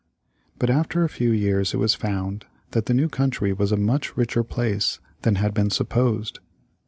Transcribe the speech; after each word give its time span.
But 0.57 0.71
after 0.71 1.03
a 1.03 1.09
few 1.09 1.29
years 1.31 1.75
it 1.75 1.77
was 1.77 1.93
found 1.93 2.45
that 2.71 2.87
the 2.87 2.93
new 2.95 3.07
country 3.07 3.53
was 3.53 3.71
a 3.71 3.77
much 3.77 4.17
richer 4.17 4.43
place 4.43 4.99
than 5.21 5.35
had 5.35 5.53
been 5.53 5.69
supposed. 5.69 6.39